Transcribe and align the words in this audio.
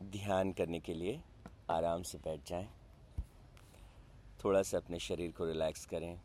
ध्यान 0.00 0.52
करने 0.52 0.80
के 0.80 0.94
लिए 0.94 1.20
आराम 1.70 2.02
से 2.02 2.18
बैठ 2.18 2.48
जाएँ। 2.48 2.68
थोड़ा 4.44 4.62
सा 4.62 4.78
अपने 4.78 4.98
शरीर 4.98 5.30
को 5.30 5.44
रिलैक्स 5.44 5.84
करें 5.86 6.20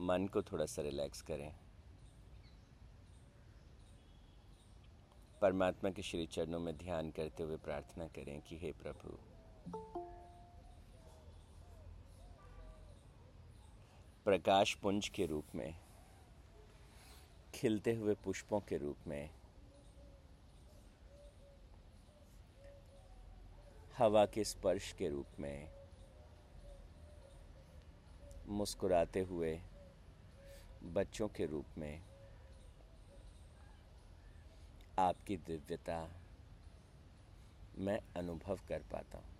मन 0.00 0.26
को 0.26 0.42
थोड़ा 0.42 0.66
सा 0.66 0.82
रिलैक्स 0.82 1.22
करें 1.22 1.52
परमात्मा 5.42 5.90
के 5.90 6.02
श्री 6.02 6.26
चरणों 6.26 6.60
में 6.60 6.76
ध्यान 6.76 7.10
करते 7.10 7.42
हुए 7.42 7.56
प्रार्थना 7.56 8.06
करें 8.06 8.40
कि 8.40 8.58
हे 8.58 8.72
प्रभु, 8.72 9.16
प्रकाश 14.24 14.74
पुंज 14.74 15.08
के 15.08 15.26
रूप 15.26 15.54
में, 15.54 15.74
खिलते 17.54 17.94
हुए 17.94 18.14
पुष्पों 18.14 18.60
के 18.60 18.76
रूप 18.76 19.06
में 19.06 19.30
हवा 23.98 24.26
के 24.26 24.44
स्पर्श 24.44 24.92
के 24.92 25.08
रूप 25.08 25.26
में 25.40 25.68
मुस्कुराते 28.48 29.20
हुए 29.20 29.60
बच्चों 30.82 31.28
के 31.28 31.46
रूप 31.46 31.78
में 31.78 32.02
आपकी 34.98 35.36
दिव्यता 35.36 36.10
मैं 37.78 37.98
अनुभव 38.16 38.58
कर 38.68 38.82
पाता 38.92 39.18
हूँ। 39.18 39.32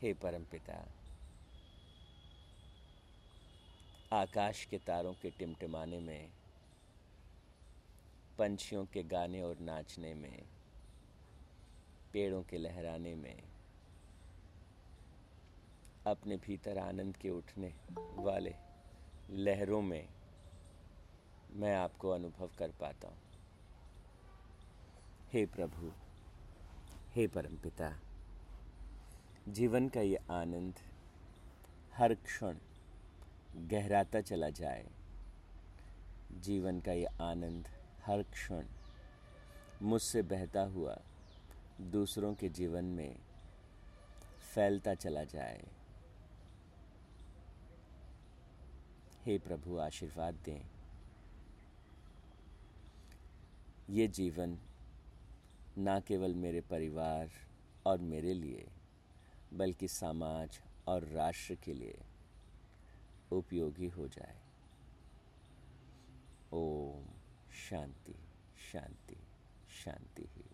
हे 0.00 0.12
परमपिता 0.12 0.86
आकाश 4.12 4.64
के 4.64 4.78
तारों 4.78 5.12
के 5.12 5.30
टिमटिमाने 5.30 6.00
में, 6.00 6.28
पंछियों 8.38 8.84
के 8.84 9.02
गाने 9.02 9.42
और 9.42 9.58
नाचने 9.58 10.14
में 10.14 10.51
पेड़ों 12.12 12.42
के 12.42 12.58
लहराने 12.58 13.14
में, 13.14 13.42
अपने 16.06 16.36
भीतर 16.36 16.78
आनंद 16.78 17.16
के 17.16 17.30
उठने 17.30 17.72
वाले 18.18 18.54
लहरों 19.30 19.80
में 19.82 20.08
मैं 21.52 21.74
आपको 21.76 22.10
अनुभव 22.10 22.50
कर 22.58 22.70
पाता 22.80 23.08
हूँ। 23.08 23.20
हे 25.32 25.44
प्रभु, 25.46 25.92
हे 27.14 27.26
परमपिता 27.26 27.92
जीवन 29.48 29.88
का 29.88 30.00
ये 30.00 30.18
आनंद 30.30 30.78
हर 31.94 32.14
क्षण 32.14 32.58
गहराता 33.68 34.20
चला 34.20 34.48
जाए। 34.50 34.84
जीवन 36.40 36.80
का 36.80 36.92
ये 36.92 37.06
आनंद 37.22 37.68
हर 38.06 38.22
क्षण 38.22 38.66
मुझसे 39.82 40.22
बहता 40.22 40.62
हुआ 40.66 40.96
दूसरों 41.80 42.34
के 42.34 42.48
जीवन 42.48 42.84
में 42.84 43.18
फैलता 44.54 44.94
चला 44.94 45.24
जाए। 45.24 45.64
हे 49.24 49.38
प्रभु, 49.38 49.78
आशीर्वाद 49.78 50.34
दें। 50.34 50.66
ये 53.90 54.08
जीवन 54.08 54.58
ना 55.78 56.00
केवल 56.00 56.34
मेरे 56.34 56.60
परिवार 56.60 57.30
और 57.86 57.98
मेरे 57.98 58.34
लिए, 58.34 58.68
बल्कि 59.52 59.88
समाज 59.88 60.60
और 60.86 61.04
राष्ट्र 61.04 61.54
के 61.54 61.74
लिए 61.74 61.98
उपयोगी 63.32 63.86
हो 63.86 64.08
जाए। 64.08 64.40
ओम 66.52 67.04
शांति 67.70 68.14
शांति 68.72 69.16
शांति 69.84 70.22
ही। 70.22 70.51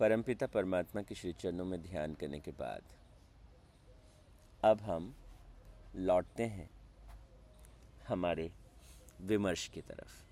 परमपिता 0.00 0.46
परमात्मा 0.46 1.02
के 1.02 1.14
श्री 1.14 1.32
चरणों 1.32 1.64
में 1.64 1.82
ध्यान 1.82 2.14
करने 2.14 2.40
के 2.40 2.50
बाद, 2.50 2.82
अब 4.64 4.80
हम 4.80 5.14
लौटते 5.96 6.42
हैं 6.42 6.70
हमारे 8.08 8.52
विमर्श 9.20 9.68
की 9.68 9.80
तरफ़। 9.80 10.26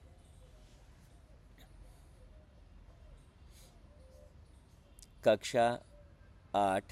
कक्षा 5.24 5.82
आठ, 6.54 6.84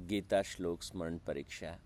गीता 0.00 0.42
श्लोक 0.42 0.82
स्मरण 0.82 1.18
परीक्षा। 1.18 1.78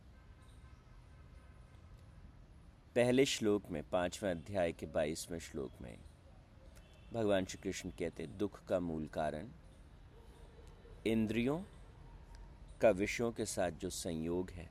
पहले 2.95 3.25
श्लोक 3.25 3.71
में, 3.71 3.83
पाँचवें 3.91 4.31
अध्याय 4.31 4.73
के 4.73 4.87
बाईसवें 4.87 5.39
श्लोक 5.39 5.73
में, 5.81 5.99
भगवान 7.13 7.45
श्री 7.45 7.63
कृष्ण 7.63 7.91
कहते, 7.91 8.27
दुख 8.27 8.65
का 8.65 8.81
मूल 8.81 9.07
कारण 9.07 9.49
इंद्रियों 11.07 11.63
का 12.81 12.91
विषयों 12.91 13.33
के 13.33 13.47
साथ 13.47 13.71
जो 13.71 13.91
संयोग 13.91 14.51
है 14.51 14.71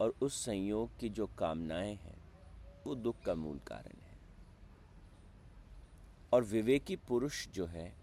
और 0.00 0.14
उस 0.22 0.44
संयोग 0.44 0.98
की 0.98 1.08
जो 1.08 1.26
कामनाएँ 1.26 1.94
हैं, 1.94 2.18
वो 2.86 2.94
दुख 2.94 3.20
का 3.20 3.34
मूल 3.34 3.58
कारण 3.58 4.00
है। 4.00 4.18
और 6.32 6.44
विवेकी 6.44 6.96
पुरुष 6.96 7.48
जो 7.48 7.66
है, 7.66 7.94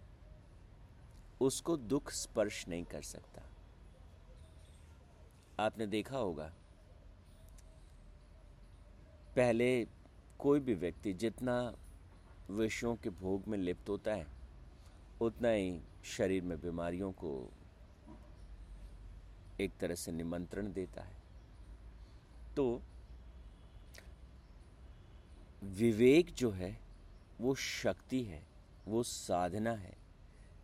उसको 1.42 1.78
दुख 1.78 2.12
स्पर्श 2.12 2.68
नहीं 2.68 2.84
कर 2.84 3.02
सकता। 3.02 3.42
आपने 5.60 5.88
देखा 5.88 6.18
होगा, 6.18 6.54
पहले 9.36 9.88
कोई 10.40 10.60
भी 10.60 10.74
व्यक्ति 10.74 11.14
जितना 11.14 11.76
विषयों 12.50 12.96
के 12.96 13.10
भोग 13.10 13.48
में 13.48 13.58
लिप्त 13.58 13.90
होता 13.90 14.14
है 14.14 14.35
उतना 15.22 15.50
ही 15.50 15.82
शरीर 16.04 16.44
में 16.44 16.62
बीमारियों 16.62 17.12
को 17.12 17.52
एक 19.62 19.72
तरह 19.80 19.96
से 19.96 20.12
निमंत्रण 20.12 20.74
देता 20.74 21.02
है। 21.02 21.18
तो 22.56 22.82
विवेक 25.64 26.34
जो 26.34 26.52
है, 26.52 26.78
वो 27.42 27.56
शक्ति 27.56 28.24
है, 28.24 28.44
वो 28.88 29.04
साधना 29.04 29.72
है, 29.72 29.98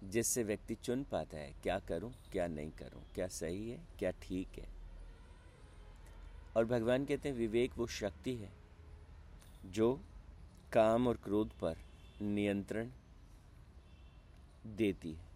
जिससे 0.03 0.43
व्यक्ति 0.43 0.75
चुन 0.75 1.03
पाता 1.03 1.37
है 1.37 1.53
क्या 1.63 1.79
करूँ, 1.79 2.13
क्या 2.31 2.47
नहीं 2.47 2.71
करूँ, 2.71 3.03
क्या 3.15 3.27
सही 3.27 3.69
है, 3.69 3.79
क्या 3.99 4.11
ठीक 4.11 4.47
है। 4.59 4.67
और 6.57 6.65
भगवान 6.65 7.05
कहते 7.05 7.29
हैं, 7.29 7.35
विवेक 7.35 7.71
वो 7.77 7.87
शक्ति 7.87 8.35
है, 8.35 8.51
जो 9.65 10.01
काम 10.71 11.07
और 11.07 11.17
क्रोध 11.17 11.51
पर 11.51 11.77
नियंत्रण 12.21 12.89
देती 14.67 15.13
है। 15.13 15.27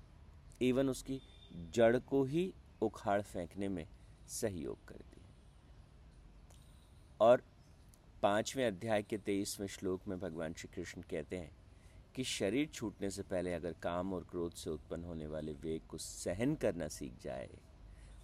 इवन 0.62 0.90
उसकी 0.90 1.22
जड़ 1.54 1.98
को 1.98 2.24
ही 2.24 2.54
उखाड़ 2.82 3.22
फेंकने 3.22 3.68
में 3.68 3.88
सहयोग 4.28 4.86
करती 4.88 5.22
है। 5.22 5.36
और 7.20 7.44
पाँचवें 8.24 8.68
अध्याय 8.68 9.04
के 9.04 9.18
तेईसवें 9.18 9.68
श्लोक 9.68 10.08
में 10.08 10.20
भगवान 10.20 10.54
श्री 10.54 10.76
कृष्ण 10.76 11.02
कहते 11.02 11.38
हैं 11.38 11.52
कि 12.16 12.24
शरीर 12.24 12.68
छूटने 12.68 13.10
से 13.10 13.24
पहले 13.24 13.54
अगर 13.54 13.74
काम 13.74 14.14
और 14.14 14.24
क्रोध 14.24 14.54
से 14.54 14.70
उत्पन्न 14.70 15.04
होने 15.04 15.28
वाले 15.28 15.54
वेग 15.54 15.82
को 15.82 15.98
सहन 15.98 16.56
करना 16.56 16.88
सीख 16.88 17.14
जाए, 17.22 17.50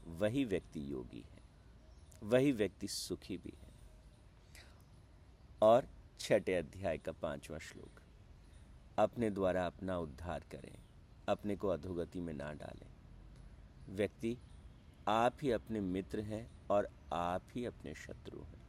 वही 0.08 0.46
व्यक्ति 0.46 0.92
योगी 0.92 1.22
है। 1.22 1.42
वही 2.24 2.52
व्यक्ति 2.52 2.88
सुखी 2.88 3.38
भी 3.38 3.54
है। 3.62 3.72
और 5.62 5.88
छठे 6.20 6.54
अध्याय 6.54 6.98
का 6.98 7.12
पांचवा 7.12 7.58
श्लोक, 7.58 8.02
अपने 8.98 9.30
द्वारा 9.30 9.66
अपना 9.66 9.98
उद्धार 9.98 10.44
करें। 10.52 10.78
अपने 11.28 11.56
को 11.56 11.68
अधोगति 11.68 12.22
में 12.22 12.34
ना 12.34 12.54
डालें। 12.54 12.88
व्यक्ति 13.96 14.38
आप 15.08 15.38
ही 15.42 15.52
अपने 15.52 15.80
मित्र 15.80 16.20
हैं 16.20 16.52
और 16.70 16.90
आप 17.14 17.42
ही 17.56 17.66
अपने 17.66 17.94
शत्रु 17.94 18.40
हैं। 18.40 18.62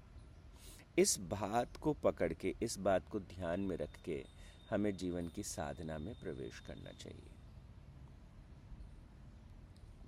इस 0.98 1.18
बात 1.20 1.76
को 1.76 1.92
पकड़ 1.92 2.32
के, 2.32 2.54
इस 2.62 2.78
बात 2.78 3.08
को 3.08 3.20
ध्यान 3.20 3.60
में 3.60 3.76
रख 3.76 4.02
के 4.04 4.25
हमें 4.70 4.96
जीवन 4.96 5.28
की 5.28 5.43
साधना 5.43 5.99
में 5.99 6.14
प्रवेश 6.20 6.60
करना 6.60 6.90
चाहिए। 6.90 7.31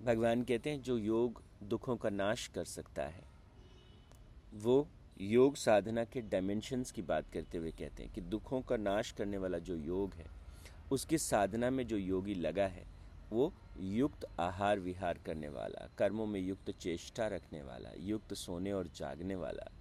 भगवान 0.05 0.43
कहते 0.43 0.69
हैं, 0.69 0.81
जो 0.81 0.97
योग 0.97 1.41
दुखों 1.63 1.97
का 1.97 2.09
नाश 2.09 2.47
कर 2.47 2.65
सकता 2.65 3.03
है। 3.03 3.23
वो 4.53 4.87
योग 5.21 5.55
साधना 5.55 6.03
के 6.03 6.21
डायमेंशंस 6.21 6.91
की 6.91 7.01
बात 7.01 7.31
करते 7.33 7.57
हुए 7.57 7.71
कहते 7.71 8.03
हैं 8.03 8.13
कि 8.13 8.21
दुखों 8.21 8.61
का 8.61 8.77
नाश 8.77 9.11
करने 9.11 9.37
वाला 9.37 9.57
जो 9.57 9.75
योग 9.75 10.13
है 10.13 10.44
उसकी 10.91 11.17
साधना 11.17 11.69
में 11.69 11.85
जो 11.87 11.97
योगी 11.97 12.33
लगा 12.35 12.65
है, 12.67 12.85
वो 13.31 13.51
युक्त 13.79 14.25
आहार 14.39 14.79
विहार 14.79 15.17
करने 15.25 15.47
वाला, 15.49 15.87
कर्मों 15.97 16.25
में 16.25 16.39
युक्त 16.39 16.71
चेष्टा 16.71 17.27
रखने 17.27 17.61
वाला, 17.61 17.89
युक्त 17.99 18.33
सोने 18.33 18.71
और 18.71 18.87
जागने 18.95 19.35
वाला, 19.35 19.71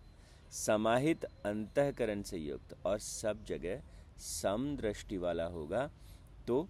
समाहित 0.53 1.25
अंतकरण 1.25 2.23
से 2.23 2.39
युक्त 2.39 2.77
और 2.87 2.99
सब 2.99 3.45
जगह 3.45 3.83
सम 4.21 4.77
दृष्टि 4.77 5.17
वाला 5.19 5.45
होगा 5.49 5.91
तो 6.47 6.67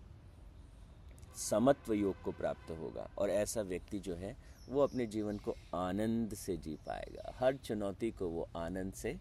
समत्व 1.38 1.92
योग 1.92 2.22
को 2.22 2.32
प्राप्त 2.32 2.70
होगा 2.70 3.08
और 3.18 3.30
ऐसा 3.30 3.62
व्यक्ति 3.62 3.98
जो 3.98 4.14
है, 4.14 4.36
वो 4.68 4.80
अपने 4.80 5.06
जीवन 5.06 5.38
को 5.38 5.54
आनंद 5.74 6.34
से 6.34 6.56
जी 6.56 6.74
पाएगा। 6.86 7.32
हर 7.38 7.56
चुनौती 7.56 8.10
को 8.10 8.28
वो 8.28 8.48
आनंद 8.56 8.92
से 8.94 9.16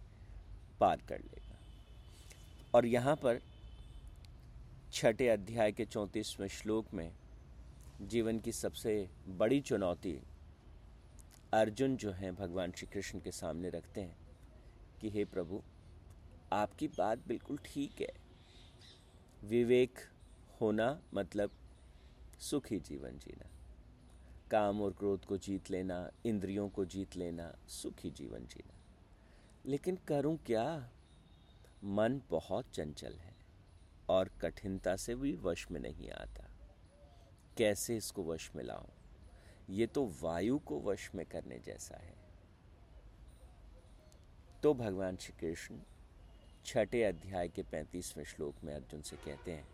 पार 0.79 1.01
कर 1.09 1.19
लेगा। 1.21 1.57
और 2.73 2.85
यहाँ 2.85 3.15
पर 3.15 3.39
छठे 4.93 5.27
अध्याय 5.27 5.71
के 5.71 5.85
चौंतीसवें 5.85 6.47
श्लोक 6.47 6.93
में 6.93 7.13
जीवन 8.01 8.39
की 8.39 8.51
सबसे 8.51 9.09
बड़ी 9.27 9.61
चुनौती 9.61 10.19
अर्जुन 11.53 11.97
जो 11.97 12.11
हैं, 12.11 12.35
भगवान 12.35 12.71
श्री 12.71 12.87
कृष्ण 12.87 13.19
के 13.19 13.31
सामने 13.31 13.69
रखते 13.69 14.01
हैं 14.01 14.17
कि 15.01 15.09
हे 15.09 15.25
प्रभु, 15.25 15.61
आपकी 16.53 16.87
बात 16.87 17.19
बिल्कुल 17.27 17.57
ठीक 17.57 18.01
है। 18.01 18.13
विवेक 19.43 19.99
होना 20.61 21.01
मतलब 21.13 21.51
सुखी 22.39 22.79
जीवन 22.79 23.17
जीना, 23.17 23.49
काम 24.51 24.81
और 24.81 24.93
क्रोध 24.93 25.25
को 25.25 25.37
जीत 25.37 25.71
लेना, 25.71 26.09
इंद्रियों 26.25 26.69
को 26.69 26.85
जीत 26.85 27.15
लेना, 27.15 27.55
सुखी 27.67 28.11
जीवन 28.11 28.39
जीना। 28.39 28.73
लेकिन 29.65 29.95
करूँ 29.95 30.37
क्या? 30.37 30.89
मन 31.83 32.21
बहुत 32.29 32.65
चंचल 32.73 33.13
है। 33.13 33.32
और 34.09 34.29
कठिनता 34.41 34.95
से 34.95 35.15
भी 35.15 35.35
वश 35.35 35.67
में 35.71 35.79
नहीं 35.79 36.09
आता। 36.11 36.49
कैसे 37.57 37.97
इसको 37.97 38.23
वश 38.23 38.49
में 38.55 38.63
लाऊं? 38.63 38.89
ये 39.69 39.87
तो 39.87 40.05
वायु 40.21 40.57
को 40.59 40.79
वश 40.81 41.09
में 41.15 41.25
करने 41.25 41.59
जैसा 41.59 41.97
है। 41.97 42.15
तो 44.63 44.73
भगवान 44.73 45.17
श्री 45.17 45.33
कृष्ण 45.39 45.79
छठे 46.65 47.03
अध्याय 47.03 47.47
के 47.47 47.63
पैंतीसवें 47.63 48.23
श्लोक 48.23 48.63
में 48.63 48.73
अर्जुन 48.73 49.01
से 49.01 49.15
कहते 49.15 49.51
हैं, 49.51 49.67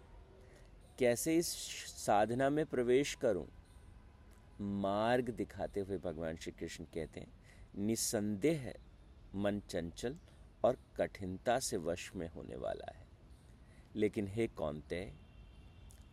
कैसे 0.99 1.35
इस 1.37 1.47
साधना 1.97 2.49
में 2.49 2.65
प्रवेश 2.65 3.13
करूँ? 3.15 3.47
मार्ग 4.61 5.29
दिखाते 5.29 5.79
हुए 5.79 5.97
भगवान 5.97 6.35
श्री 6.35 6.51
कृष्ण 6.51 6.83
कहते 6.85 7.19
हैं 7.19 7.31
निसंदेह 7.77 8.73
मन 9.35 9.59
चंचल 9.69 10.17
और 10.63 10.77
कठिनता 10.97 11.59
से 11.59 11.77
वश 11.77 12.11
में 12.15 12.27
होने 12.29 12.55
वाला 12.55 12.91
है। 12.91 13.07
लेकिन 13.95 14.27
हे 14.27 14.47
कौनते, 14.47 15.01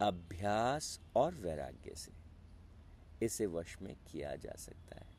अभ्यास 0.01 0.99
और 1.17 1.35
वैराग्य 1.35 1.95
से 1.97 2.13
इसे 3.23 3.47
वश 3.47 3.77
में 3.83 3.95
किया 4.13 4.35
जा 4.37 4.55
सकता 4.59 4.99
है 4.99 5.15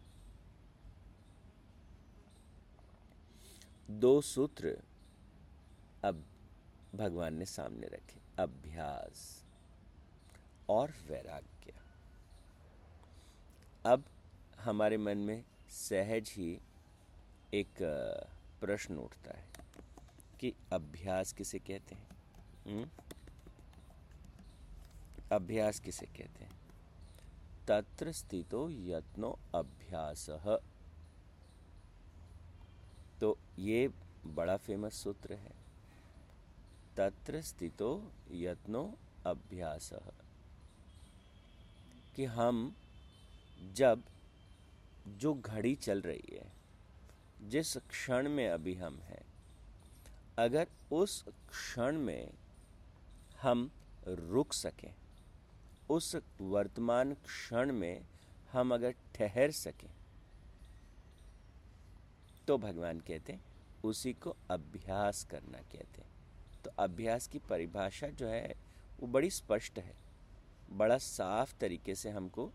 दो 4.00 4.20
सूत्र 4.22 4.78
अब 6.04 6.24
भगवान 6.96 7.34
ने 7.34 7.46
सामने 7.46 7.88
रखे, 7.88 8.20
अभ्यास 8.40 9.44
और 10.70 10.94
वैराग्य 11.10 11.74
अब 13.86 14.04
हमारे 14.60 14.98
मन 14.98 15.18
में 15.18 15.44
सहज 15.70 16.34
ही 16.38 16.60
एक 17.54 17.74
प्रश्न 18.62 18.98
उठता 18.98 19.38
है 19.38 19.48
कि 20.40 20.54
अभ्यास 20.74 21.32
किसे 21.34 21.60
कहते 21.60 21.96
हैं? 21.96 22.17
अभ्यास 25.32 25.80
किसे 25.80 26.06
कहते 26.06 26.44
हैं? 26.44 26.52
तत्र 27.68 28.12
स्थितो 28.12 28.70
यत्नो 28.70 29.40
अभ्यास। 29.56 30.30
तो 33.22 33.38
ये 33.60 33.90
बड़ा 34.26 34.58
फ़ेमस 34.58 34.94
सूत्र 34.94 35.34
है। 35.34 35.52
तत्र 36.98 37.42
स्थितो 37.42 38.12
यत्नो 38.32 38.98
अभ्यास। 39.26 39.90
कि 42.16 42.26
हम 42.26 42.76
जब 43.74 44.04
जो 45.08 45.34
घड़ी 45.34 45.76
चल 45.76 46.02
रही 46.02 46.36
है, 46.36 46.52
जिस 47.50 47.78
क्षण 47.78 48.30
में 48.30 48.50
अभी 48.50 48.76
हम 48.76 49.00
हैं, 49.00 49.26
अगर 50.38 50.68
उस 50.92 51.26
क्षण 51.28 51.98
में 51.98 52.34
हम 53.42 53.72
रुक 54.08 54.54
सकें। 54.54 54.94
उस 55.90 56.18
वर्तमान 56.42 57.14
क्षण 57.14 57.72
में 57.72 58.06
हम 58.52 58.74
अगर 58.74 58.92
ठहर 58.92 59.52
सकें 59.52 59.90
तो 62.48 62.58
भगवान 62.58 63.00
कहते 63.00 63.34
हैं, 63.34 63.46
उसी 63.84 64.14
को 64.14 64.36
अभ्यास 64.52 65.24
करना 65.24 65.58
कहते 65.58 66.02
हैं। 66.02 66.10
तो 66.64 66.72
अभ्यास 66.80 67.28
की 67.28 67.40
परिभाषा 67.40 68.08
जो 68.08 68.28
है, 68.28 68.56
वो 69.00 69.08
बड़ी 69.08 69.30
स्पष्ट 69.30 69.80
है। 69.80 69.96
बड़ा 70.72 70.98
साफ़ 70.98 71.56
तरीके 71.60 71.96
से 71.96 72.10
हमको 72.10 72.52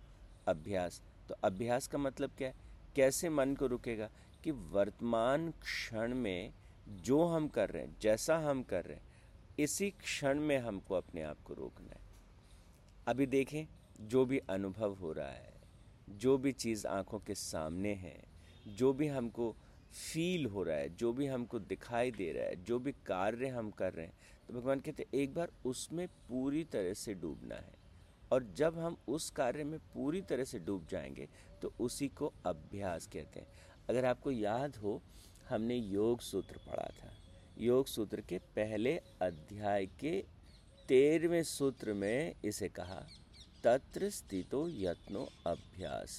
अभ्यास 0.48 1.02
तो 1.28 1.34
अभ्यास 1.44 1.86
का 1.86 1.98
मतलब 1.98 2.30
क्या 2.38 2.48
है? 2.48 2.54
कैसे 2.96 3.28
मन 3.28 3.54
को 3.54 3.66
रुकेगा? 3.66 4.10
कि 4.44 4.50
वर्तमान 4.50 5.50
क्षण 5.50 6.14
में 6.14 6.52
जो 6.88 7.24
हम 7.24 7.48
कर 7.48 7.70
रहे 7.70 7.82
हैं, 7.82 7.96
जैसा 8.00 8.38
हम 8.38 8.62
कर 8.62 8.84
रहे 8.84 8.96
हैं 8.96 9.11
इसी 9.58 9.90
क्षण 9.90 10.40
में 10.40 10.58
हमको 10.58 10.94
अपने 10.94 11.22
आप 11.22 11.40
को 11.40 11.54
रोकना 11.54 11.90
है। 11.90 12.00
अभी 13.06 13.26
देखें, 13.26 13.66
जो 14.00 14.24
भी 14.24 14.38
अनुभव 14.38 14.94
हो 14.94 15.12
रहा 15.12 15.30
है, 15.30 15.52
जो 16.10 16.38
भी 16.38 16.52
चीज़ 16.52 16.86
आँखों 16.86 17.18
के 17.18 17.34
सामने 17.34 17.94
है, 17.94 18.24
जो 18.68 18.92
भी 18.92 19.06
हमको 19.06 19.56
फील 19.92 20.46
हो 20.46 20.62
रहा 20.62 20.76
है, 20.76 20.88
जो 20.88 21.12
भी 21.12 21.26
हमको 21.26 21.58
दिखाई 21.58 22.10
दे 22.10 22.32
रहा 22.32 22.44
है, 22.44 22.64
जो 22.64 22.78
भी 22.78 22.92
कार्य 22.92 23.48
हम 23.48 23.70
कर 23.70 23.92
रहे 23.92 24.06
हैं 24.06 24.14
तो 24.48 24.54
भगवान 24.54 24.80
कहते 24.80 25.02
हैं, 25.02 25.18
एक 25.20 25.34
बार 25.34 25.52
उसमें 25.64 26.08
पूरी 26.08 26.64
तरह 26.64 26.94
से 26.94 27.14
डूबना 27.14 27.54
है। 27.54 27.74
और 28.32 28.44
जब 28.44 28.78
हम 28.78 28.96
उस 29.08 29.30
कार्य 29.30 29.64
में 29.64 29.78
पूरी 29.78 30.20
तरह 30.20 30.44
से 30.44 30.58
डूब 30.58 30.86
जाएँगे 30.86 31.28
तो 31.62 31.72
उसी 31.80 32.08
को 32.08 32.32
अभ्यास 32.46 33.06
कहते 33.06 33.40
हैं। 33.40 33.46
अगर 33.88 34.04
आपको 34.04 34.30
याद 34.30 34.76
हो, 34.76 35.02
हमने 35.48 35.76
योग 35.76 36.20
सूत्र 36.20 36.58
पढ़ा 36.58 36.90
था। 37.02 37.21
योग 37.56 37.86
सूत्र 37.86 38.20
के 38.20 38.38
पहले 38.56 38.96
अध्याय 39.22 39.86
के 40.00 40.20
तेरहवें 40.88 41.42
सूत्र 41.42 41.92
में 41.94 42.34
इसे 42.44 42.68
कहा, 42.68 43.00
तत्र 43.64 44.08
स्थितो 44.10 44.66
यत्नो 44.68 45.28
अभ्यास। 45.46 46.18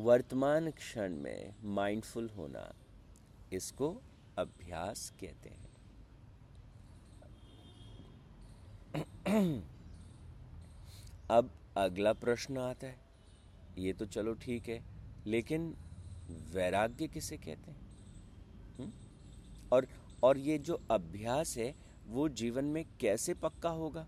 वर्तमान 0.00 0.70
क्षण 0.70 1.14
में 1.16 1.54
माइंडफुल 1.66 2.28
होना, 2.36 2.72
इसको 3.52 3.90
अभ्यास 4.38 5.10
कहते 5.20 5.48
हैं। 5.48 5.68
अब 11.30 11.50
अगला 11.76 12.12
प्रश्न 12.14 12.58
आता 12.58 12.86
है। 12.86 12.98
ये 13.78 13.92
तो 13.92 14.06
चलो 14.06 14.34
ठीक 14.36 14.68
है, 14.68 14.82
लेकिन 15.26 15.74
वैराग्य 16.30 17.08
किसे 17.08 17.36
कहते 17.36 17.70
हैं? 17.70 17.90
और 19.72 19.86
और 20.22 20.38
ये 20.38 20.58
जो 20.58 20.82
अभ्यास 20.90 21.56
है, 21.56 21.74
वो 22.06 22.28
जीवन 22.28 22.64
में 22.64 22.84
कैसे 23.00 23.34
पक्का 23.34 23.68
होगा? 23.68 24.06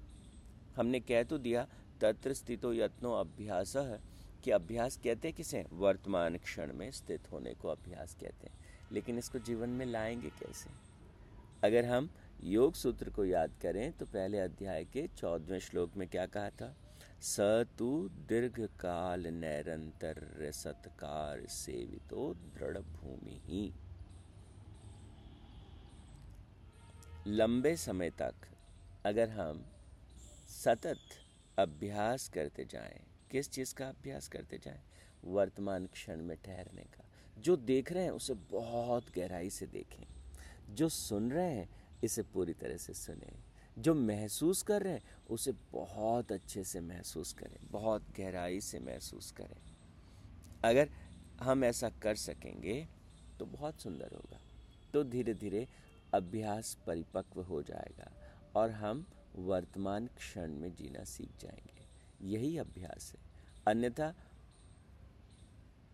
हमने 0.77 1.01
कह 1.01 1.23
तो 1.23 1.39
दिया, 1.39 1.69
तत्र 2.01 2.35
स्थितो 2.35 2.75
यत्नो 2.75 3.13
अभ्यास, 3.13 3.73
कि 4.45 4.51
अभ्यास 4.51 4.97
कहते 4.97 5.29
हैं 5.29 5.37
किसे? 5.37 5.67
वर्तमान 5.73 6.37
क्षण 6.37 6.73
में 6.73 6.91
स्थित 6.91 7.33
होने 7.33 7.55
को 7.55 7.69
अभ्यास 7.69 8.15
कहते 8.15 8.47
हैं। 8.47 8.59
लेकिन 8.93 9.19
इसको 9.19 9.39
जीवन 9.39 9.69
में 9.69 9.87
लाएँगे 9.87 10.29
कैसे? 10.31 10.71
अगर 11.65 11.85
हम 11.85 12.11
योग 12.45 12.75
सूत्र 12.75 13.11
को 13.11 13.25
याद 13.25 13.51
करें 13.63 13.93
तो 13.93 14.07
पहले 14.07 14.39
अध्याय 14.39 14.85
के 14.85 15.09
चौदहवें 15.09 15.59
श्लोक 15.59 15.97
में 15.97 16.09
क्या 16.09 16.27
कहा 16.27 16.51
था? 16.51 16.77
स 17.23 17.65
तु 17.79 18.09
दीर्घ 18.09 18.61
काल 18.61 19.27
निरंतर 19.27 20.51
सत्कार 20.53 21.47
सेवितो 21.47 22.35
दृढ़ 22.35 22.79
भूमि 22.79 23.41
ही 23.45 23.75
लंबे 27.27 27.77
समय 27.77 28.11
तक 28.11 28.35
अगर 29.07 29.29
हम 29.29 29.67
सतत 30.49 30.99
अभ्यास 31.59 32.29
करते 32.29 32.65
जाएँ, 32.65 33.01
किस 33.31 33.51
चीज़ 33.51 33.75
का 33.75 33.89
अभ्यास 33.89 34.29
करते 34.29 34.59
जाएँ? 34.59 34.83
वर्तमान 35.25 35.87
क्षण 35.87 36.23
में 36.23 36.37
ठहरने 36.37 36.83
का। 36.83 37.05
जो 37.39 37.57
देख 37.57 37.93
रहे 37.93 38.03
हैं, 38.03 38.11
उसे 38.11 38.35
बहुत 38.35 39.11
गहराई 39.17 39.51
से 39.51 39.67
देखें। 39.67 40.07
जो 40.75 40.89
सुन 40.89 41.33
रहे 41.33 41.53
हैं, 41.53 41.69
इसे 42.05 42.23
पूरी 42.23 42.55
तरह 42.55 42.77
से 42.77 42.95
सुने। 42.95 43.52
जो 43.79 43.95
महसूस 43.95 44.63
कर 44.63 44.83
रहे 44.83 44.93
हैं, 44.93 45.03
उसे 45.31 45.53
बहुत 45.73 46.33
अच्छे 46.33 46.65
से 46.65 46.81
महसूस 46.81 47.33
करें, 47.33 47.57
बहुत 47.71 48.03
गहराई 48.19 48.61
से 48.61 48.81
महसूस 48.81 49.31
करें। 49.31 49.61
अगर 50.65 50.91
हम 51.43 51.65
ऐसा 51.65 51.91
कर 51.91 52.15
सकेंगे 52.15 52.89
तो 53.39 53.47
बहुत 53.47 53.81
सुंदर 53.81 54.11
होगा। 54.15 54.39
तो 54.95 55.05
धीरे 55.05 55.35
धीरे 55.35 55.69
अभ्यास 56.15 56.79
परिपक्व 56.87 57.43
हो 57.43 57.63
जाएगा 57.63 58.13
और 58.57 58.71
हम 58.71 59.07
वर्तमान 59.37 60.07
क्षण 60.07 60.53
में 60.53 60.75
जीना 60.75 61.05
सीख 61.05 61.31
जाएँगे। 61.41 61.83
यही 62.29 62.59
अभ्यास 62.59 63.13
है। 63.13 63.21
अन्यथा, 63.67 64.15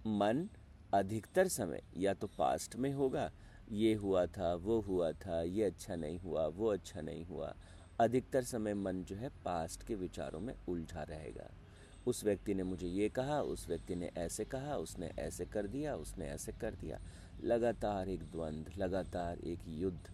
मन 0.07 0.49
अधिकतर 0.95 1.49
समय 1.49 1.83
या 1.97 2.15
तो 2.15 2.27
पास्ट 2.27 2.77
में 2.77 2.93
होगा, 2.93 3.33
ये 3.71 3.95
हुआ 3.95 4.27
था, 4.27 4.55
वो 4.55 4.81
हुआ 4.81 5.13
था, 5.13 5.43
ये 5.43 5.65
अच्छा 5.65 5.97
नहीं 5.97 6.19
हुआ, 6.19 6.47
वो 6.47 6.67
अच्छा 6.67 7.01
नहीं 7.01 7.25
हुआ 7.25 7.57
अधिकतर 8.01 8.45
समय 8.45 8.75
मन 8.75 9.05
जो 9.05 9.17
है 9.17 9.29
पास्ट 9.29 9.87
के 9.87 9.95
विचारों 9.95 10.41
में 10.41 10.55
उलझा 10.69 11.03
रहेगा। 11.03 11.51
उस 12.07 12.25
व्यक्ति 12.25 12.55
ने 12.55 12.63
मुझे 12.63 12.87
ये 12.87 13.09
कहा, 13.09 13.43
उस 13.43 13.69
व्यक्ति 13.69 13.95
ने 13.95 14.11
ऐसे 14.17 14.45
कहा, 14.45 14.77
उसने 14.77 15.07
ऐसे 15.07 15.47
कर 15.47 15.67
दिया, 15.67 15.97
उसने 15.97 16.27
ऐसे 16.27 16.53
कर 16.53 16.75
दिया। 16.75 17.01
लगातार 17.43 18.09
एक 18.09 18.23
द्वंद्व 18.23 18.73
लगातार 18.79 19.39
एक 19.39 19.59
युद्ध 19.67 20.11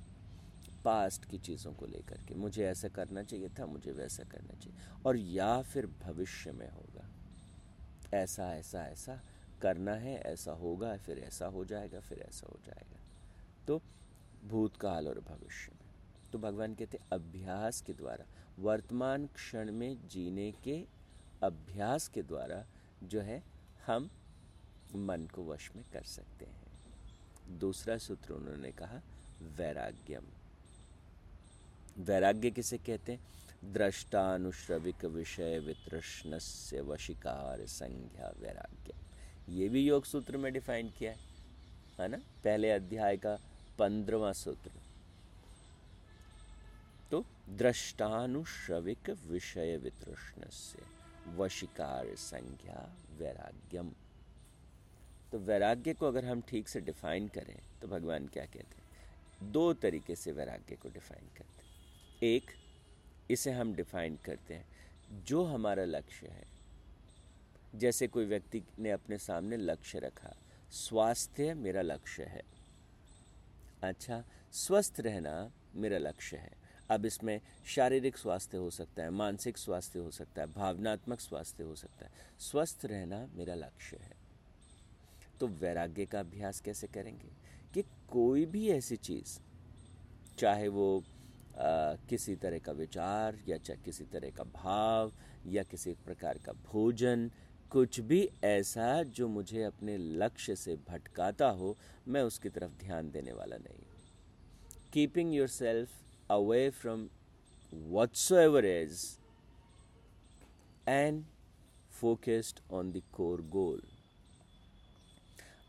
पास्ट 0.84 1.24
की 1.24 1.38
चीज़ों 1.38 1.72
को 1.72 1.86
लेकर 1.86 2.20
के। 2.28 2.34
मुझे 2.34 2.66
ऐसा 2.66 2.88
करना 2.88 3.22
चाहिए 3.22 3.48
था, 3.48 3.66
मुझे 3.66 3.92
वैसा 3.92 4.24
करना 4.24 4.54
चाहिए। 4.54 4.78
और 5.06 5.16
या 5.16 5.62
फिर 5.62 5.86
भविष्य 5.86 6.52
में 6.52 6.70
होगा। 6.70 7.10
ऐसा 8.14 8.54
ऐसा 8.54 8.86
ऐसा 8.86 9.20
करना 9.62 9.92
है, 9.92 10.20
ऐसा 10.20 10.52
होगा, 10.52 10.96
फिर 10.96 11.18
ऐसा 11.18 11.46
हो 11.46 11.64
जाएगा, 11.64 12.00
फिर 12.00 12.18
ऐसा 12.18 12.46
हो 12.46 12.58
जाएगा। 12.66 13.00
तो 13.66 13.82
भूतकाल 14.44 15.08
और 15.08 15.20
भविष्य 15.20 15.72
में। 15.72 15.83
तो 16.34 16.38
भगवान 16.38 16.74
कहते 16.74 16.98
अभ्यास 17.12 17.80
के 17.80 17.92
द्वारा, 17.92 18.24
वर्तमान 18.58 19.26
क्षण 19.26 19.72
में 19.72 20.08
जीने 20.08 20.52
के 20.52 20.86
अभ्यास 21.42 22.08
के 22.08 22.22
द्वारा 22.22 22.66
जो 23.02 23.20
है, 23.20 23.42
हम 23.86 24.10
मन 24.94 25.26
को 25.26 25.44
वश 25.44 25.70
में 25.76 25.84
कर 25.92 26.02
सकते 26.02 26.44
हैं। 26.44 26.62
दूसरा 27.58 27.98
सूत्र 27.98 28.32
उन्होंने 28.32 28.72
कहा, 28.72 29.02
वैराग्यम। 29.42 30.24
वैराग्य 31.98 32.50
किसे 32.50 32.78
कहते 32.78 33.12
हैं? 33.12 33.20
दृष्टानुश्रविक 33.72 35.04
विषय 35.04 35.58
वितृष्ण 35.58 36.38
से 36.38 36.80
वशिकार 36.80 37.66
संज्ञा 37.66 38.32
वैराग्य। 38.40 38.94
ये 39.48 39.68
भी 39.68 39.86
योग 39.86 40.04
सूत्र 40.04 40.36
में 40.36 40.52
डिफाइन 40.52 40.90
किया 40.90 41.10
है 41.10 41.18
है 42.00 42.08
ना? 42.08 42.16
पहले 42.16 42.70
अध्याय 42.70 43.16
का 43.16 43.38
पंद्रवा 43.78 44.32
सूत्र। 44.32 44.70
तो 47.14 47.24
दृष्टानुश्रविक 47.48 49.10
विषय 49.10 49.76
वितृष्ण 49.76 50.48
से 50.50 50.78
वशिकार 51.36 52.14
संज्ञा 52.14 52.96
वैराग्यम। 53.18 53.92
तो 55.32 55.38
वैराग्य 55.38 55.94
को 55.94 56.06
अगर 56.06 56.24
हम 56.24 56.40
ठीक 56.40 56.68
से 56.68 56.80
डिफाइन 56.80 57.28
करें 57.28 57.62
तो 57.82 57.88
भगवान 57.88 58.26
क्या 58.26 58.44
कहते 58.44 58.76
हैं? 58.76 59.52
दो 59.52 59.72
तरीके 59.74 60.16
से 60.16 60.32
वैराग्य 60.32 60.76
को 60.76 60.88
डिफाइन 60.88 61.28
करते 61.38 61.64
हैं। 61.64 61.72
एक, 62.22 62.50
इसे 63.30 63.52
हम 63.52 63.74
डिफाइन 63.74 64.16
करते 64.16 64.54
हैं, 64.54 64.68
जो 65.24 65.44
हमारा 65.44 65.84
लक्ष्य 65.84 66.26
है। 66.26 66.46
जैसे 67.74 68.08
कोई 68.08 68.24
व्यक्ति 68.24 68.62
ने 68.78 68.90
अपने 68.90 69.18
सामने 69.18 69.56
लक्ष्य 69.56 69.98
रखा, 69.98 70.36
स्वास्थ्य 70.70 71.54
मेरा 71.54 71.82
लक्ष्य 71.82 72.22
है। 72.22 72.42
अच्छा 73.82 74.24
स्वस्थ 74.52 75.00
रहना 75.00 75.52
मेरा 75.74 75.98
लक्ष्य 75.98 76.36
है। 76.36 76.63
अब 76.90 77.06
इसमें 77.06 77.40
शारीरिक 77.66 78.16
स्वास्थ्य 78.16 78.56
हो 78.56 78.70
सकता 78.70 79.02
है 79.02 79.10
मानसिक 79.10 79.58
स्वास्थ्य 79.58 79.98
हो 79.98 80.10
सकता 80.10 80.42
है 80.42 80.52
भावनात्मक 80.52 81.20
स्वास्थ्य 81.20 81.64
हो 81.64 81.74
सकता 81.74 82.06
है। 82.06 82.12
स्वस्थ 82.38 82.80
रहना 82.84 83.28
मेरा 83.34 83.54
लक्ष्य 83.54 83.96
है। 83.96 84.16
तो 85.40 85.46
वैराग्य 85.46 86.06
का 86.06 86.20
अभ्यास 86.20 86.60
कैसे 86.60 86.86
करेंगे? 86.86 87.28
कि 87.74 87.82
कोई 88.10 88.46
भी 88.46 88.68
ऐसी 88.68 88.96
चीज़ 88.96 89.40
चाहे 90.38 90.68
वो 90.68 91.04
आ, 91.58 91.94
किसी 91.94 92.36
तरह 92.36 92.58
का 92.58 92.72
विचार 92.72 93.38
या 93.48 93.58
चाहे 93.58 93.82
किसी 93.84 94.04
तरह 94.04 94.30
का 94.30 94.44
भाव 94.44 95.12
या 95.46 95.62
किसी 95.62 95.92
प्रकार 95.92 96.38
का 96.38 96.52
भोजन 96.52 97.30
कुछ 97.70 98.00
भी 98.00 98.30
ऐसा 98.44 99.02
जो 99.02 99.28
मुझे 99.28 99.62
अपने 99.62 99.98
लक्ष्य 99.98 100.56
से 100.56 100.76
भटकाता 100.76 101.48
हो 101.48 101.78
मैं 102.08 102.22
उसकी 102.22 102.48
तरफ़ 102.48 102.72
ध्यान 102.72 103.10
देने 103.10 103.32
वाला 103.32 103.56
नहीं। 103.56 103.86
Keeping 104.92 105.34
yourself 105.48 105.90
away 106.34 106.70
from 106.70 107.08
whatsoever 107.90 108.62
is 108.64 109.18
and 110.86 111.24
focused 111.90 112.62
on 112.70 112.92
the 112.92 113.02
core 113.16 113.42
goal. 113.52 113.80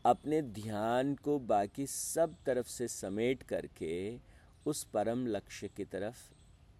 अपने 0.06 0.40
ध्यान 0.42 1.14
को 1.14 1.38
बाकी 1.38 1.86
सब 1.86 2.34
तरफ़ 2.46 2.68
से 2.68 2.88
समेट 2.88 3.42
करके 3.42 4.18
उस 4.66 4.84
परम 4.84 5.26
लक्ष्य 5.26 5.68
की 5.68 5.84
तरफ़ 5.84 6.18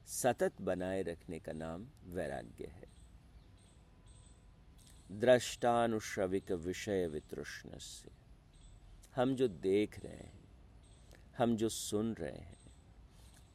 सतत 0.09 0.61
बनाए 0.61 1.03
रखने 1.03 1.39
का 1.39 1.53
नाम 1.53 1.87
वैराग्य 2.07 2.65
है। 2.65 2.87
दृष्टानुश्रविक 5.21 6.53
विषय 6.53 7.07
वितृष्ण 7.07 7.79
से 7.79 8.11
हम 9.17 9.35
जो 9.37 9.49
देख 9.49 9.99
रहे 10.05 10.13
हैं, 10.13 10.33
हम 11.39 11.57
जो 11.57 11.69
सुन 11.69 12.15
रहे 12.15 12.31
हैं 12.31 12.66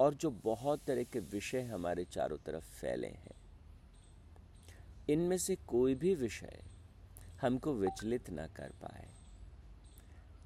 और 0.01 0.13
जो 0.13 0.29
बहुत 0.43 0.83
तरह 0.87 1.03
के 1.03 1.19
विषय 1.31 1.61
हमारे 1.63 2.03
चारों 2.05 2.37
तरफ़ 2.37 2.65
फैले 2.71 3.07
हैं। 3.07 3.35
इनमें 5.09 5.37
से 5.37 5.55
कोई 5.67 5.95
भी 5.95 6.13
विषय 6.15 6.59
हमको 7.41 7.73
विचलित 7.73 8.29
ना 8.29 8.45
कर 8.47 8.71
पाए। 8.81 9.07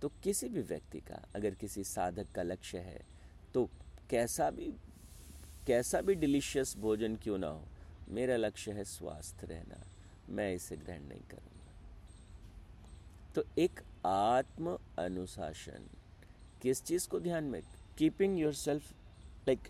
तो 0.01 0.09
किसी 0.23 0.49
भी 0.49 0.61
व्यक्ति 0.61 0.99
का 0.99 1.21
अगर 1.35 1.55
किसी 1.55 1.83
साधक 1.83 2.31
का 2.35 2.43
लक्ष्य 2.43 2.79
है 2.79 3.01
तो 3.53 3.65
कैसा 4.09 4.49
भी 4.51 4.73
कैसा 5.67 6.01
भी 6.01 6.15
डिलीशियस 6.15 6.75
भोजन 6.77 7.15
क्यों 7.15 7.37
ना 7.37 7.47
हो, 7.47 7.63
मेरा 8.09 8.35
लक्ष्य 8.37 8.71
है 8.71 8.83
स्वास्थ्य 8.85 9.47
रहना। 9.47 9.81
मैं 10.29 10.53
इसे 10.53 10.75
ग्रहण 10.77 11.03
नहीं 11.03 11.21
करूँगा। 11.21 11.73
तो 13.35 13.43
एक 13.57 13.79
आत्म 14.05 14.77
अनुशासन, 14.99 15.87
किस 16.61 16.83
चीज़ 16.83 17.07
को 17.09 17.19
ध्यान 17.19 17.43
में? 17.43 17.61
Keeping 17.97 18.39
yourself 18.53 18.93
like 19.47 19.67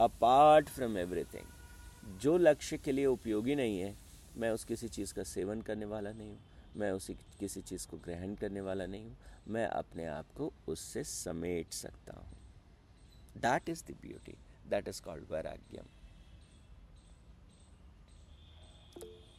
apart 0.00 0.68
from 0.68 0.96
everything 0.98 2.18
जो 2.20 2.36
लक्ष्य 2.38 2.76
के 2.78 2.92
लिए 2.92 3.06
उपयोगी 3.06 3.54
नहीं 3.54 3.80
है, 3.80 3.94
मैं 4.36 4.50
उस 4.50 4.64
किसी 4.64 4.88
चीज़ 4.88 5.14
का 5.14 5.22
सेवन 5.24 5.60
करने 5.62 5.86
वाला 5.86 6.12
नहीं 6.12 6.28
हूँ, 6.28 6.38
मैं 6.76 6.90
उसी 6.92 7.14
किसी 7.40 7.60
चीज़ 7.62 7.86
को 7.88 7.96
ग्रहण 8.04 8.34
करने 8.34 8.60
वाला 8.60 8.86
नहीं 8.86 9.04
हूँ, 9.04 9.16
मैं 9.48 9.66
अपने 9.66 10.06
आप 10.06 10.26
को 10.36 10.52
उससे 10.68 11.04
समेट 11.04 11.72
सकता 11.72 12.16
हूँ। 12.16 13.40
That 13.42 13.68
is 13.68 13.84
the 13.86 13.96
beauty 14.02 14.34
that 14.70 14.88
is 14.88 15.02
called 15.02 15.30
vairagyam. 15.32 15.86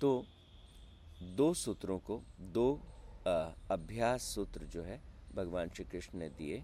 तो 0.01 0.25
दो 1.37 1.53
सूत्रों 1.53 1.97
को, 1.99 2.21
दो 2.41 2.79
अभ्यास 3.71 4.23
सूत्र 4.35 4.65
जो 4.65 4.83
है, 4.83 4.99
भगवान 5.35 5.69
श्री 5.69 5.85
कृष्ण 5.85 6.19
ने 6.19 6.29
दिए 6.29 6.63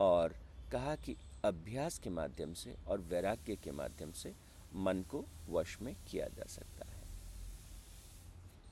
और 0.00 0.34
कहा 0.72 0.94
कि 0.96 1.16
अभ्यास 1.44 1.98
के 1.98 2.10
माध्यम 2.10 2.52
से 2.54 2.74
और 2.88 3.00
वैराग्य 3.00 3.56
के 3.56 3.70
माध्यम 3.70 4.12
से 4.12 4.32
मन 4.74 5.02
को 5.02 5.24
वश 5.48 5.78
में 5.82 5.94
किया 6.08 6.26
जा 6.28 6.44
सकता 6.44 6.86
है। 6.86 7.02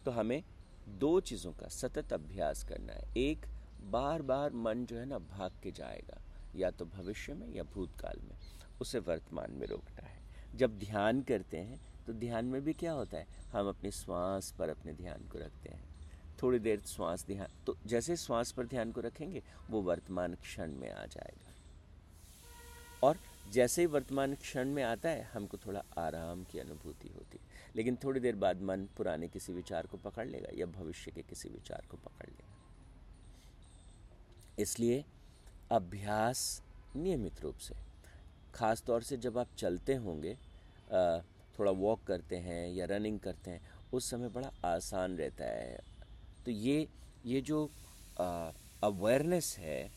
तो 0.05 0.11
हमें 0.11 0.43
दो 0.89 1.21
चीज़ों 1.21 1.53
का 1.53 1.69
सतत 1.69 2.13
अभ्यास 2.13 2.65
करना 2.65 2.93
है। 2.93 3.05
एक 3.17 3.47
बार 3.85 4.23
बार 4.23 4.53
मन 4.53 4.85
जो 4.87 4.97
है 4.97 5.05
ना 5.05 5.19
भाग 5.19 5.53
के 5.63 5.71
जाएगा, 5.71 6.21
या 6.57 6.71
तो 6.71 6.85
भविष्य 6.87 7.35
में 7.35 7.53
या 7.55 7.63
भूतकाल 7.65 8.21
में। 8.23 8.37
उसे 8.81 8.99
वर्तमान 8.99 9.53
में 9.53 9.67
रोकना 9.67 10.07
है। 10.07 10.19
जब 10.55 10.79
ध्यान 10.79 11.23
करते 11.23 11.57
हैं 11.57 11.81
तो 12.07 12.13
ध्यान 12.13 12.45
में 12.45 12.61
भी 12.63 12.73
क्या 12.73 12.93
होता 12.93 13.17
है? 13.17 13.27
हम 13.53 13.69
अपनी 13.69 13.91
श्वास 13.91 14.55
पर 14.59 14.69
अपने 14.69 14.93
ध्यान 14.93 15.29
को 15.29 15.39
रखते 15.39 15.69
हैं। 15.69 15.85
थोड़ी 16.43 16.59
देर 16.59 16.81
श्वास 16.81 17.25
ध्यान 17.27 17.49
तो 17.67 17.77
जैसे 17.87 18.17
श्वास 18.17 18.53
पर 18.53 18.67
ध्यान 18.67 18.93
को 18.93 19.01
रखेंगे, 19.01 19.43
वो 19.71 19.81
वर्तमान 19.83 20.35
क्षण 20.35 20.73
में 20.73 20.91
आ 20.93 21.05
जाएगा। 21.07 21.48
और 23.03 23.19
जैसे 23.53 23.83
ही 23.83 23.87
वर्तमान 23.87 24.35
क्षण 24.35 24.69
में 24.69 24.83
आता 24.83 25.09
है, 25.09 25.23
हमको 25.25 25.57
थोड़ा 25.57 25.83
आराम 25.99 26.45
की 26.45 26.59
अनुभूति 26.59 27.09
होती 27.09 27.39
है। 27.39 27.73
लेकिन 27.77 27.97
थोड़ी 28.05 28.21
देर 28.21 28.37
बाद 28.37 28.63
मन 28.63 28.87
पुराने 28.97 29.29
किसी 29.29 29.53
विचार 29.53 29.87
को 29.87 29.97
पकड़ 29.97 30.27
लेगा 30.27 30.49
या 30.55 30.67
भविष्य 30.67 31.11
के 31.11 31.23
किसी 31.23 31.49
विचार 31.49 31.87
को 31.91 31.97
पकड़ 31.97 32.27
लेगा। 32.27 32.57
इसलिए 34.59 35.05
अभ्यास 35.73 36.63
नियमित 36.97 37.41
रूप 37.41 37.57
से 37.59 37.75
खास 38.55 38.83
तौर 38.83 39.03
से 39.03 39.17
जब 39.17 39.39
आप 39.39 39.49
चलते 39.59 39.95
होंगे 39.95 40.35
थोड़ा 41.59 41.71
वॉक 41.73 42.03
करते 42.05 42.37
हैं 42.37 42.69
या 42.69 42.87
रनिंग 42.87 43.19
करते 43.21 43.51
हैं, 43.51 43.61
उस 43.93 44.11
समय 44.11 44.29
बड़ा 44.29 44.53
आसान 44.65 45.17
रहता 45.19 45.45
है। 45.45 45.79
तो 46.45 46.51
ये 46.51 46.89
ये 47.27 47.41
जो 47.41 47.71
अवेयरनेस 48.85 49.57
है 49.59 49.91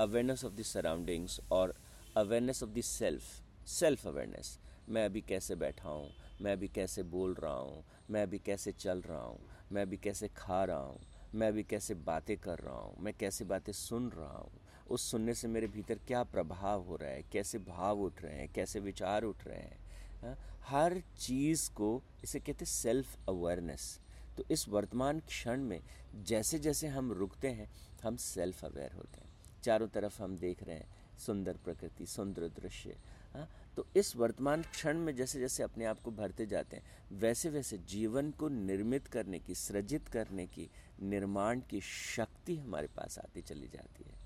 अवेयरनेस 0.00 0.44
ऑफ़ 0.44 0.52
द 0.52 0.62
सराउंडिंग्स 0.62 1.40
और 1.52 1.74
awareness 2.16 2.62
of 2.62 2.70
the 2.70 2.80
self 2.80 3.22
self 3.66 4.06
awareness 4.06 4.58
मैं 4.88 5.04
अभी 5.04 5.20
कैसे 5.20 5.54
बैठा 5.56 5.88
हूँ? 5.88 6.10
मैं 6.40 6.52
अभी 6.52 6.68
कैसे 6.68 7.02
बोल 7.02 7.34
रहा 7.34 7.52
हूँ? 7.52 7.84
मैं 8.10 8.22
अभी 8.22 8.38
कैसे 8.38 8.72
चल 8.72 9.00
रहा 9.00 9.20
हूँ? 9.20 9.38
मैं 9.72 9.82
अभी 9.82 9.96
कैसे 9.96 10.28
खा 10.28 10.64
रहा 10.64 10.78
हूँ? 10.78 11.00
मैं 11.34 11.48
अभी 11.48 11.62
कैसे 11.62 11.94
बातें 11.94 12.36
कर 12.36 12.58
रहा 12.58 12.74
हूँ? 12.74 12.96
मैं 13.00 13.14
कैसे 13.14 13.44
बातें 13.44 13.72
सुन 13.72 14.10
रहा 14.10 14.38
हूँ? 14.38 14.60
उस 14.90 15.10
सुनने 15.10 15.34
से 15.34 15.48
मेरे 15.48 15.66
भीतर 15.66 15.98
क्या 16.06 16.22
प्रभाव 16.24 16.82
हो 16.82 16.96
रहा 16.96 17.10
है? 17.10 17.22
कैसे 17.22 17.58
भाव 17.58 18.00
उठ 18.00 18.22
रहे 18.22 18.34
हैं? 18.34 18.52
कैसे 18.52 18.80
विचार 18.80 19.22
उठ 19.22 19.46
रहे 19.46 19.58
हैं? 19.58 20.36
हर 20.66 21.02
चीज़ 21.18 21.70
को 21.70 22.02
इसे 22.24 22.40
कहते 22.40 22.64
हैं 22.64 22.72
सेल्फ 22.72 23.28
अवेयरनेस 23.28 23.98
तो 24.36 24.44
इस 24.50 24.68
वर्तमान 24.68 25.20
क्षण 25.20 25.60
में 25.60 25.80
जैसे 26.14 26.58
जैसे 26.58 26.86
हम 26.86 27.12
रुकते 27.12 27.48
हैं, 27.48 27.70
हम 28.02 28.16
सेल्फ 28.16 28.64
अवेयर 28.64 28.92
होते 28.92 29.20
हैं। 29.20 29.30
चारों 29.62 29.88
तरफ़ 29.88 30.22
हम 30.22 30.36
देख 30.36 30.62
रहे 30.62 30.76
हैं 30.76 31.01
सुंदर 31.26 31.56
प्रकृति, 31.64 32.06
सुंदर 32.06 32.48
दृश्य 32.60 32.96
हाँ? 33.34 33.48
तो 33.76 33.86
इस 33.96 34.14
वर्तमान 34.16 34.62
क्षण 34.62 34.98
में 34.98 35.14
जैसे 35.16 35.40
जैसे 35.40 35.62
अपने 35.62 35.84
आप 35.84 36.00
को 36.00 36.10
भरते 36.10 36.46
जाते 36.46 36.76
हैं, 36.76 37.18
वैसे 37.20 37.50
वैसे 37.50 37.78
जीवन 37.88 38.30
को 38.30 38.48
निर्मित 38.48 39.06
करने 39.08 39.38
की, 39.38 39.54
सृजित 39.54 40.08
करने 40.08 40.46
की, 40.46 40.68
निर्माण 41.02 41.60
की 41.70 41.80
शक्ति 41.80 42.56
हमारे 42.56 42.88
पास 42.96 43.18
आती 43.18 43.42
चली 43.42 43.68
जाती 43.68 44.04
है। 44.04 44.20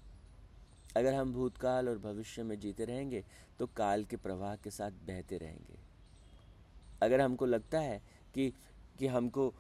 अगर 0.97 1.15
हम 1.15 1.33
भूतकाल 1.33 1.88
और 1.88 1.99
भविष्य 1.99 2.43
में 2.43 2.59
जीते 2.61 2.85
रहेंगे 2.85 3.25
तो 3.59 3.67
काल 3.67 4.05
के 4.05 4.17
प्रवाह 4.17 4.55
के 4.57 4.71
साथ 4.71 4.91
बहते 5.07 5.38
रहेंगे। 5.38 5.79
अगर 7.03 7.21
हमको 7.21 7.47
लगता 7.47 7.81
है 7.81 8.00
कि 8.35 8.53
कि 8.99 9.07
हमको 9.07 9.53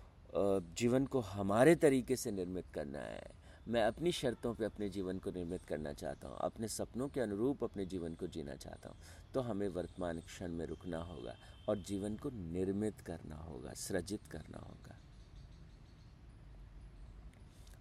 जीवन 0.76 1.06
को 1.06 1.20
हमारे 1.20 1.74
तरीके 1.76 2.16
से 2.16 2.30
निर्मित 2.30 2.64
करना 2.74 2.98
है 2.98 3.30
मैं 3.66 3.82
अपनी 3.82 4.10
शर्तों 4.12 4.52
पे 4.54 4.64
अपने 4.64 4.88
जीवन 4.88 5.18
को 5.18 5.30
निर्मित 5.30 5.64
करना 5.64 5.92
चाहता 5.92 6.28
हूँ, 6.28 6.36
अपने 6.40 6.68
सपनों 6.68 7.08
के 7.08 7.20
अनुरूप 7.20 7.64
अपने 7.64 7.84
जीवन 7.86 8.14
को 8.14 8.26
जीना 8.28 8.54
चाहता 8.56 8.88
हूँ 8.88 8.96
तो 9.34 9.40
हमें 9.40 9.68
वर्तमान 9.68 10.20
क्षण 10.20 10.52
में 10.52 10.64
रुकना 10.66 10.98
होगा 11.04 11.34
और 11.68 11.78
जीवन 11.78 12.16
को 12.16 12.30
निर्मित 12.30 13.00
करना 13.06 13.36
होगा, 13.36 13.72
सृजित 13.76 14.26
करना 14.30 14.58
होगा। 14.58 14.98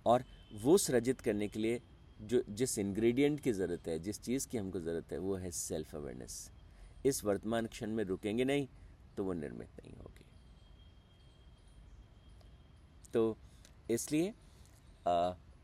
और 0.05 0.23
वो 0.63 0.77
सृजित 0.77 1.21
करने 1.21 1.47
के 1.47 1.59
लिए 1.59 1.81
जो, 2.21 2.41
जिस 2.49 2.77
इंग्रेडिएंट 2.79 3.39
की 3.39 3.51
ज़रूरत 3.51 3.87
है, 3.87 3.99
जिस 3.99 4.21
चीज़ 4.21 4.47
की 4.49 4.57
हमको 4.57 4.79
ज़रूरत 4.79 5.11
है, 5.11 5.17
वो 5.19 5.35
है 5.35 5.51
सेल्फ 5.51 5.95
अवेयरनेस 5.95 6.49
इस 7.05 7.23
वर्तमान 7.25 7.65
क्षण 7.67 7.91
में 7.91 8.03
रुकेंगे 8.03 8.43
नहीं 8.45 8.67
तो 9.17 9.23
वो 9.23 9.33
निर्मित 9.33 9.69
नहीं 9.79 9.93
होगी। 9.95 10.25
तो 13.13 13.37
इसलिए 13.89 14.33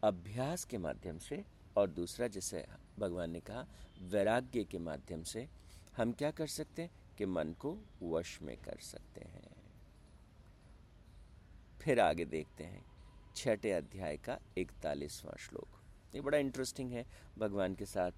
अभ्यास 0.03 0.65
के 0.65 0.77
माध्यम 0.77 1.17
से 1.17 1.45
और 1.77 1.89
दूसरा 1.89 2.27
जैसे 2.27 2.65
भगवान 2.99 3.31
ने 3.31 3.39
कहा, 3.39 3.65
वैराग्य 4.01 4.63
के 4.63 4.77
माध्यम 4.77 5.23
से 5.23 5.49
हम 5.97 6.11
क्या 6.11 6.31
कर 6.31 6.47
सकते 6.47 6.81
हैं? 6.81 6.91
कि 7.17 7.25
मन 7.25 7.53
को 7.53 7.77
वश 8.03 8.41
में 8.41 8.57
कर 8.57 8.77
सकते 8.81 9.21
हैं। 9.21 9.55
फिर 11.81 11.99
आगे 11.99 12.25
देखते 12.25 12.63
हैं, 12.63 12.85
छठे 13.35 13.71
अध्याय 13.71 14.17
का 14.17 14.39
इकतालीसवां 14.57 15.37
श्लोक। 15.37 15.67
ये 16.15 16.21
बड़ा 16.21 16.37
इंटरेस्टिंग 16.37 16.91
है। 16.91 17.05
भगवान 17.37 17.75
के 17.75 17.85
साथ 17.85 18.11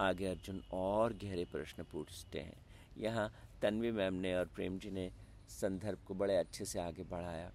आगे 0.00 0.26
अर्जुन 0.26 0.62
और 0.72 1.12
गहरे 1.12 1.44
प्रश्न 1.44 1.82
पूछते 1.82 2.40
हैं। 2.40 2.66
यहाँ 2.98 3.32
तन्वी 3.62 3.90
मैम 3.90 4.14
ने 4.14 4.34
और 4.34 4.46
प्रेम 4.46 4.78
जी 4.78 4.90
ने 4.90 5.12
संदर्भ 5.48 5.98
को 5.98 6.14
बड़े 6.14 6.36
अच्छे 6.36 6.64
से 6.64 6.80
आगे 6.80 7.02
बढ़ाया। 7.02 7.52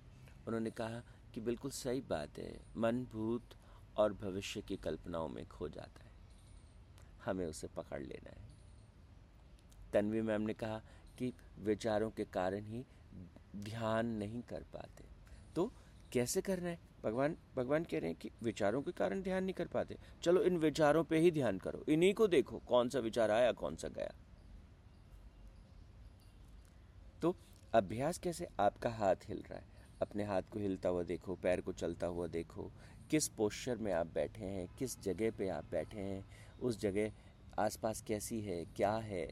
उन्होंने 0.48 0.72
कहा 0.72 1.04
कि 1.34 1.42
बिल्कुल 1.42 1.72
सही 1.72 2.02
बात 2.02 2.38
है। 2.38 2.60
मन, 2.78 3.04
भूत 3.04 3.44
और 3.98 4.13
भविष्य 4.13 4.62
की 4.62 4.77
कल्पनाओं 4.77 5.29
में 5.29 5.48
खो 5.48 5.69
जाता 5.69 6.03
है। 6.03 6.12
हमें 7.25 7.45
उसे 7.45 7.67
पकड़ 7.67 8.01
लेना 8.01 8.29
है। 8.29 8.51
तन्वी 9.93 10.21
मैम 10.21 10.41
ने 10.41 10.53
कहा 10.53 10.81
कि 11.17 11.33
विचारों 11.60 12.12
के 12.12 12.25
कारण 12.25 12.65
ही 12.65 12.86
ध्यान 13.55 14.05
नहीं 14.05 14.41
कर 14.41 14.63
पाते। 14.74 15.03
तो 15.55 15.74
कैसे 16.12 16.41
करना 16.41 16.69
है? 16.69 16.79
भगवान 17.03 17.38
भगवान 17.55 17.83
कह 17.83 18.00
रहे 18.00 18.10
हैं 18.10 18.19
कि 18.19 18.31
विचारों 18.43 18.81
के 18.81 18.91
कारण 18.91 19.21
ध्यान 19.21 19.43
नहीं 19.43 19.53
कर 19.53 19.67
पाते। 19.67 19.98
चलो 20.24 20.43
इन 20.43 20.57
विचारों 20.57 21.03
पे 21.03 21.19
ही 21.19 21.31
ध्यान 21.31 21.57
करो। 21.57 21.86
इन्हीं 21.89 22.13
को 22.13 22.27
देखो, 22.27 22.60
कौन 22.60 22.89
सा 22.89 23.00
विचार 23.00 23.31
आया, 23.31 23.51
कौन 23.51 23.75
सा 23.75 23.88
गया। 23.88 24.13
तो 27.21 27.36
अभ्यास 27.74 28.17
कैसे? 28.17 28.48
आपका 28.60 28.89
हाथ 28.89 29.15
हिल 29.15 29.43
रहा 29.50 29.60
है। 29.60 29.65
अपने 30.01 30.24
हाथ 30.24 30.41
को 30.41 30.60
हिलता 30.60 30.89
हुआ 30.89 31.03
देखो, 31.03 31.36
पैर 31.36 31.62
को 31.62 31.74
चलता 31.74 32.07
हुआ 32.07 32.27
देखो। 32.27 32.71
किस 33.12 33.27
पोस्चर 33.27 33.77
में 33.77 33.91
आप 33.94 34.08
बैठे 34.08 34.46
हैं, 34.46 34.68
किस 34.80 35.01
जगह 35.01 35.32
पे 35.32 35.48
आप 35.50 35.65
बैठे 35.72 36.00
हैं, 36.00 36.24
उस 36.60 36.80
जगह 36.80 37.12
आसपास 37.60 38.01
कैसी 38.01 38.39
है, 38.41 38.63
क्या 38.65 38.94
है? 38.96 39.25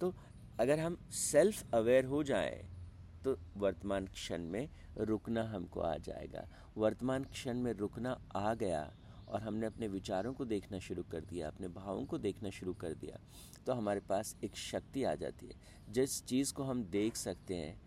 तो 0.00 0.14
अगर 0.60 0.80
हम 0.80 0.96
सेल्फ 1.10 1.74
अवेयर 1.74 2.04
हो 2.04 2.22
जाएँ 2.22 2.68
तो 3.24 3.36
वर्तमान 3.56 4.06
क्षण 4.06 4.42
में 4.44 4.68
रुकना 4.98 5.42
हमको 5.44 5.80
आ 5.80 5.96
जाएगा। 5.98 6.46
वर्तमान 6.76 7.24
क्षण 7.24 7.58
में 7.58 7.72
रुकना 7.72 8.18
आ 8.36 8.52
गया 8.54 8.92
और 9.28 9.42
हमने 9.42 9.66
अपने 9.66 9.88
विचारों 9.88 10.32
को 10.34 10.44
देखना 10.44 10.78
शुरू 10.78 11.02
कर 11.02 11.20
दिया, 11.22 11.48
अपने 11.48 11.68
भावों 11.68 12.04
को 12.04 12.18
देखना 12.18 12.50
शुरू 12.50 12.74
कर 12.74 12.94
दिया 12.94 13.20
तो 13.66 13.72
हमारे 13.72 14.00
पास 14.00 14.36
एक 14.44 14.56
शक्ति 14.56 15.04
आ 15.04 15.14
जाती 15.14 15.46
है। 15.46 15.92
जिस 15.92 16.24
चीज़ 16.24 16.52
को 16.52 16.62
हम 16.62 16.84
देख 16.84 17.16
सकते 17.16 17.54
हैं, 17.54 17.80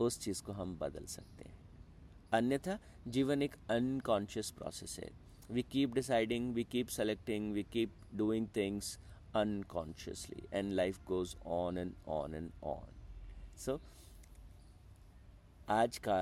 उस 0.00 0.20
चीज़ 0.20 0.42
को 0.42 0.52
हम 0.52 0.78
बदल 0.78 1.04
सकते 1.06 1.32
हैं। 1.34 1.37
अन्यथा 2.32 2.78
जीवन 3.08 3.42
एक 3.42 3.54
अनकॉन्शियस 3.70 4.50
प्रोसेस 4.50 4.98
है। 4.98 5.10
We 5.50 5.62
keep 5.62 5.94
deciding 5.94 6.52
we 6.54 6.64
keep 6.64 6.88
selecting 6.88 7.52
we 7.54 7.62
keep 7.72 7.94
doing 8.14 8.48
things 8.56 8.98
unconsciously 9.36 10.42
and 10.52 10.72
life 10.72 11.04
goes 11.06 11.36
on 11.46 11.78
and 11.78 11.94
on 12.08 12.34
and 12.34 12.50
on 12.64 12.94
so 13.56 13.80
आज 15.70 15.98
का 15.98 16.18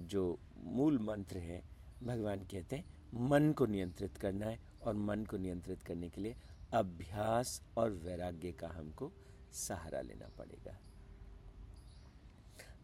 जो 0.00 0.38
मूल 0.64 0.98
मंत्र 0.98 1.38
है, 1.38 1.62
भगवान 2.02 2.38
कहते 2.50 2.76
हैं, 2.76 2.84
मन 3.28 3.52
को 3.52 3.66
नियंत्रित 3.66 4.16
करना 4.16 4.46
है, 4.46 4.58
और 4.82 4.94
मन 4.94 5.24
को 5.24 5.36
नियंत्रित 5.36 5.82
करने 5.82 6.08
के 6.08 6.20
लिए 6.20 6.36
अभ्यास 6.74 7.60
और 7.78 7.90
वैराग्य 8.04 8.52
का 8.52 8.68
हमको 8.68 9.10
सहारा 9.52 10.00
लेना 10.00 10.28
पड़ेगा। 10.38 10.76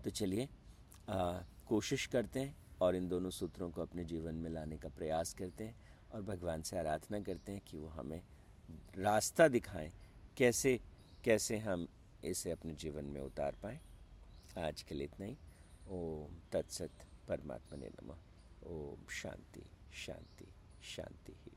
तो 0.05 0.11
चलिए 0.11 0.49
कोशिश 1.69 2.07
करते 2.07 2.41
हैं 2.41 2.55
और 2.85 2.97
इन 2.97 3.09
दोनों 3.09 3.31
सूत्रों 3.31 3.71
को 3.71 3.83
अपने 3.83 4.05
जीवन 4.05 4.35
में 4.35 4.51
लाने 4.51 4.77
का 4.77 4.89
प्रयास 4.89 5.33
करते 5.35 5.65
हैं 5.65 5.75
और 6.13 6.23
भगवान 6.23 6.63
से 6.63 6.79
आराधना 6.79 7.21
करते 7.21 7.53
हैं 7.53 7.61
कि 7.61 7.77
वो 7.77 7.89
हमें 7.89 8.21
रास्ता 8.99 9.49
दिखाएँ, 9.49 9.93
कैसे 10.37 10.79
कैसे 11.25 11.59
हम 11.59 11.87
इसे 12.25 12.51
अपने 12.51 12.75
जीवन 12.75 13.05
में 13.05 13.21
उतार 13.21 13.57
पाएँ। 13.63 13.81
आज 14.59 14.83
के 14.83 14.95
लिए 14.95 15.05
इतना 15.05 15.27
ही। 15.27 15.37
ओम 15.91 16.37
तत्सत 16.53 17.05
परमात्मा 17.29 17.77
ने 17.77 17.89
नमः। 17.89 18.71
ओम 18.71 19.07
शांति 19.13 19.65
शांति 19.95 20.47
शांति 20.85 21.33
ही। 21.45 21.53